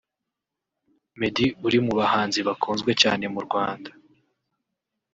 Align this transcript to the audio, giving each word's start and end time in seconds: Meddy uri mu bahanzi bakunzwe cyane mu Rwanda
Meddy 1.19 1.47
uri 1.65 1.79
mu 1.85 1.93
bahanzi 1.99 2.39
bakunzwe 2.47 2.91
cyane 3.01 3.25
mu 3.33 3.39
Rwanda 3.45 3.91